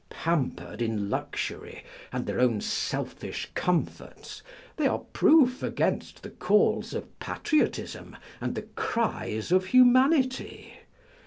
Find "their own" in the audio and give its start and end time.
2.25-2.59